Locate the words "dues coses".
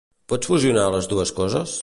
1.13-1.79